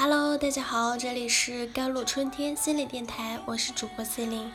[0.00, 4.48] Hello，大家好，这里是甘露春天心理电台，我是主播 C 琳。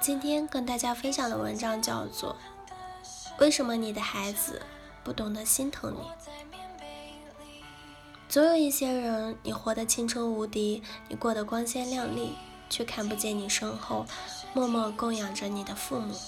[0.00, 2.34] 今天跟大家分享的文章叫做
[3.42, 4.62] 《为什么你的孩子
[5.04, 5.98] 不懂得心疼你》。
[8.26, 12.32] 总有一些人，你活得青春无敌，你过得光鲜亮丽，
[12.70, 14.06] 却看不见你身后
[14.54, 16.18] 默默供养着你的父母，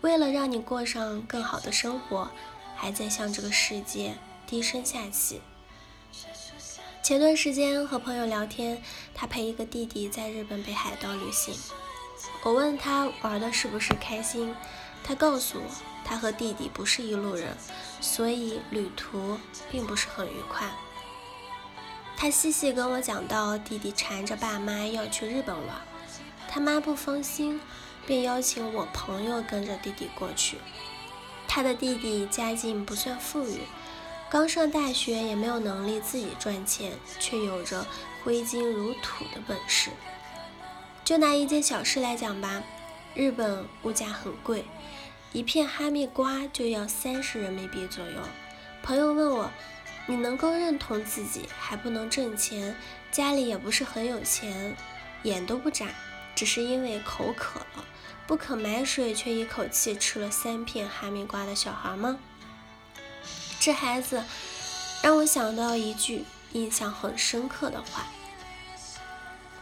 [0.00, 2.30] 为了让你过上更好的生活，
[2.74, 4.14] 还在向这个世界
[4.46, 5.42] 低声下气。
[7.04, 8.82] 前段时间和朋友聊天，
[9.14, 11.54] 他陪一个弟弟在日本北海道旅行。
[12.42, 14.56] 我问他玩的是不是开心，
[15.02, 15.64] 他告诉我
[16.02, 17.54] 他和弟弟不是一路人，
[18.00, 19.38] 所以旅途
[19.70, 20.66] 并不是很愉快。
[22.16, 25.76] 他细细跟我讲到，弟弟缠着爸妈要去日本玩，
[26.48, 27.60] 他妈不放心，
[28.06, 30.56] 便邀请我朋友跟着弟弟过去。
[31.46, 33.60] 他的弟弟家境不算富裕。
[34.34, 37.86] 刚上大学也没有能力自己赚钱，却有着
[38.24, 39.90] 挥金如土的本事。
[41.04, 42.60] 就拿一件小事来讲吧，
[43.14, 44.64] 日本物价很贵，
[45.32, 48.20] 一片哈密瓜就要三十人民币左右。
[48.82, 49.48] 朋友问我，
[50.04, 52.74] 你能够认同自己还不能挣钱，
[53.12, 54.76] 家里也不是很有钱，
[55.22, 55.86] 眼都不眨，
[56.34, 57.84] 只是因为口渴了，
[58.26, 62.18] 不肯买水却一口气吃了三片哈密瓜的小孩吗？
[63.64, 64.22] 这孩子
[65.00, 68.04] 让我想到一句印象很深刻的话：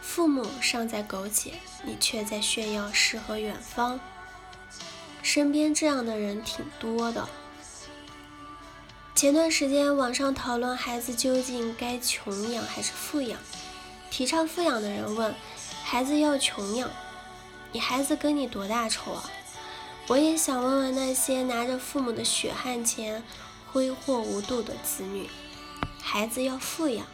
[0.01, 1.53] 父母尚在苟且，
[1.85, 3.97] 你却在炫耀诗和远方。
[5.21, 7.29] 身边这样的人挺多的。
[9.15, 13.39] 前段时间网上讨论孩子究竟该穷养还是富养，
[14.11, 15.33] 提倡富养的人问：
[15.81, 16.89] 孩子要穷养，
[17.71, 19.23] 你孩子跟你多大仇啊？
[20.07, 23.23] 我也想问问那些拿着父母的血汗钱。
[23.73, 25.27] 挥霍无度的子女，
[25.99, 27.07] 孩子要富养，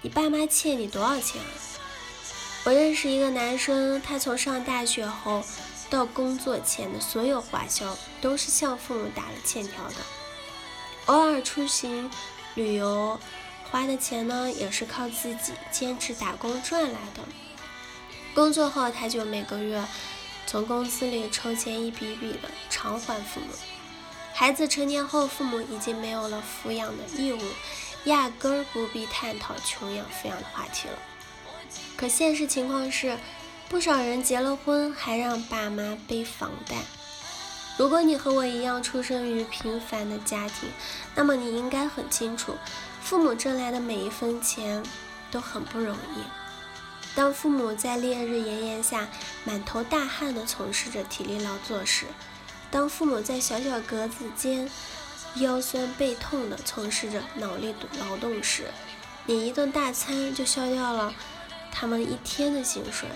[0.00, 1.50] 你爸妈欠你多少钱啊？
[2.62, 5.42] 我认识一个男生，他从上大学后
[5.90, 9.96] 到工作前的所有花销都是向父母打了欠条的，
[11.06, 12.08] 偶尔出行
[12.54, 13.18] 旅游
[13.72, 17.22] 花的钱呢，也是靠自己坚持打工赚来的。
[18.36, 19.84] 工作后他就每个月
[20.46, 23.46] 从公司里抽钱一笔笔的偿还父母。
[24.36, 27.40] 孩子成年后，父母已经没有了抚养的义务，
[28.04, 30.98] 压根儿不必探讨穷养富养的话题了。
[31.96, 33.16] 可现实情况是，
[33.68, 36.78] 不少人结了婚还让爸妈背房贷。
[37.78, 40.68] 如果你和我一样出生于平凡的家庭，
[41.14, 42.56] 那么你应该很清楚，
[43.00, 44.82] 父母挣来的每一分钱
[45.30, 46.22] 都很不容易。
[47.14, 49.08] 当父母在烈日炎炎下
[49.44, 52.06] 满头大汗地从事着体力劳作时，
[52.74, 54.68] 当父母在小小格子间
[55.36, 58.64] 腰酸背痛地从事着脑力劳动时，
[59.26, 61.14] 你一顿大餐就消掉了
[61.70, 63.08] 他们一天的薪水，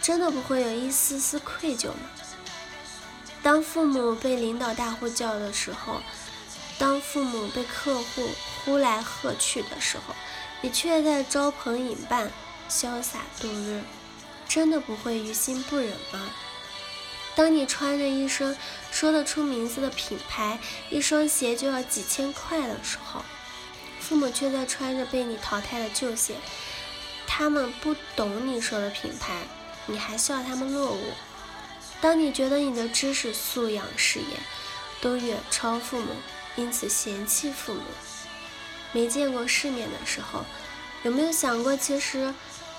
[0.00, 2.08] 真的不会有一丝丝愧疚吗？
[3.42, 6.00] 当父母被领导大呼叫的时候，
[6.78, 8.28] 当父母被客户
[8.64, 10.14] 呼来喝去的时候，
[10.60, 12.30] 你却在招朋引伴，
[12.70, 13.82] 潇洒度日，
[14.46, 16.30] 真的不会于心不忍吗？
[17.36, 18.56] 当你穿着一身
[18.92, 20.58] 说得出名字的品牌，
[20.88, 23.24] 一双鞋就要几千块的时候，
[24.00, 26.36] 父母却在穿着被你淘汰的旧鞋。
[27.26, 29.42] 他们不懂你说的品牌，
[29.86, 31.12] 你还笑他们落伍。
[32.00, 34.36] 当你觉得你的知识素养、事业
[35.00, 36.08] 都远超父母，
[36.54, 37.80] 因此嫌弃父母，
[38.92, 40.44] 没见过世面的时候，
[41.02, 42.32] 有没有想过，其实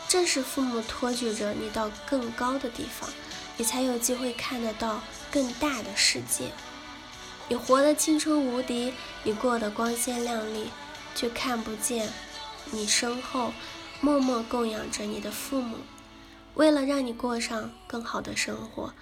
[0.07, 3.09] 正是父母托举着你到更高的地方？
[3.57, 5.01] 你才有机会看得到
[5.31, 6.51] 更大的世界。
[7.47, 8.93] 你活得青春无敌，
[9.23, 10.69] 你过得光鲜亮丽，
[11.13, 12.09] 却看不见
[12.71, 13.53] 你身后
[14.01, 15.77] 默默供养着你的父母，
[16.55, 18.93] 为了让你过上更好的生活，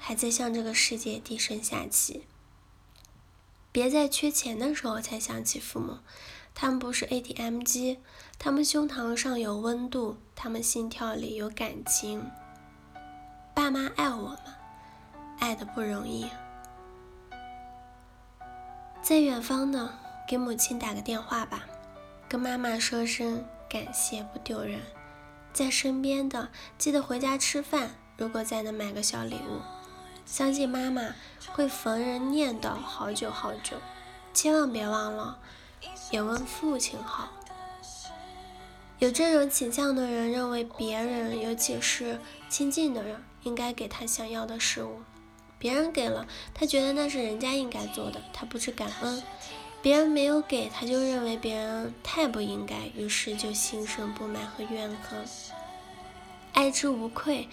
[0.00, 2.24] 还在向这个世界低声下气。
[3.70, 5.98] 别在缺钱的时候才想起父母，
[6.54, 7.98] 他们不是 ATM 机，
[8.38, 12.30] 他们胸膛上有温度，他们心跳里有感情。
[13.54, 14.38] 爸妈爱我们，
[15.38, 16.28] 爱的不容易。
[19.00, 19.94] 在远方呢，
[20.26, 21.62] 给母亲打个电话吧，
[22.28, 24.80] 跟妈妈说声感谢不丢人。
[25.52, 29.60] 在身边的，记得回家吃饭，如果再能买个小礼物，
[30.26, 31.14] 相信妈妈
[31.52, 33.76] 会逢人念叨好久好久。
[34.32, 35.38] 千万别忘了，
[36.10, 37.28] 也问父亲好。
[39.04, 42.18] 有这种倾向的人认为，别人，尤其是
[42.48, 43.22] 亲近的人。
[43.42, 45.02] 应该给他想要的事物，
[45.58, 49.22] 别人给了他，觉得那是人家应该做的，他不知感恩。
[49.82, 55.22] 别人没有给，他就认为别人太不应该，于是就心生不满和怨恨，
[56.54, 57.46] 爱之无愧。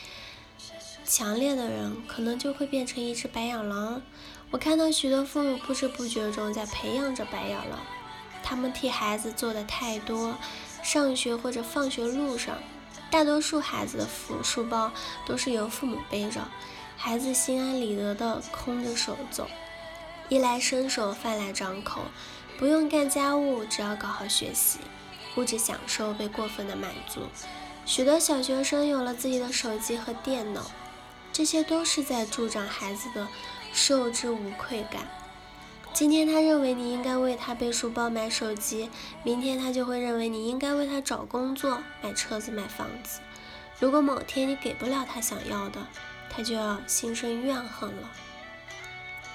[1.04, 4.02] 强烈的人可能就会变成一只白眼狼。
[4.52, 7.80] 我看到许多父母不知不觉中在培养着白眼狼，
[8.42, 10.38] 他们替孩子做的太多。
[10.84, 12.58] 上学或者放学路上，
[13.10, 14.92] 大多数孩子的书书包
[15.26, 16.42] 都是由父母背着，
[16.98, 19.48] 孩子心安理得的空着手走。
[20.30, 22.02] 衣来伸手，饭来张口，
[22.58, 24.80] 不用干家务，只要搞好学习，
[25.36, 27.22] 物质享受被过分的满足。
[27.86, 30.72] 许多小学生有了自己的手机和电脑，
[31.34, 33.28] 这些都是在助长孩子的
[33.74, 35.08] 受之无愧感。
[35.94, 38.90] 今天他认为你应该为他背书包、买手机，
[39.24, 43.20] 明天他就会认为你应该为他找工作、买车子、买房子。
[43.78, 45.86] 如果某天你给不了他想要的，
[46.30, 48.10] 他就要心生怨恨了。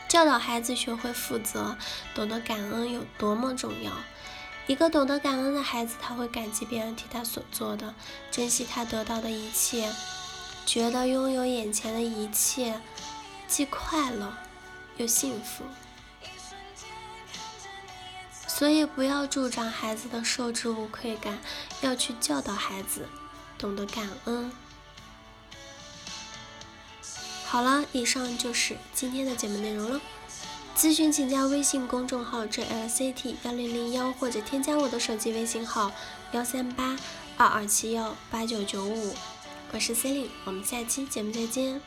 [0.08, 1.76] 教导孩子学会负责、
[2.14, 3.92] 懂得感恩有多么重要。
[4.66, 7.94] 一个懂得感恩的孩子，他会感激别人替他所做的，
[8.30, 9.92] 珍惜他得到的一切，
[10.64, 12.80] 觉得拥有眼前的一切
[13.46, 14.32] 既快乐
[14.96, 15.64] 又幸福。
[18.56, 21.38] 所以，不要助长孩子的受之无愧感，
[21.82, 23.06] 要去教导孩子
[23.58, 24.50] 懂得感恩。
[27.44, 30.00] 好了，以上就是今天的节目内容了。
[30.74, 35.92] 咨询请加微信公众号 jlct 幺零零幺，或者添加我的手机微信号
[36.32, 36.96] 幺三八
[37.36, 39.14] 二二七幺八九九五。
[39.70, 41.78] 我是 c e l i n e 我们下期节目再见。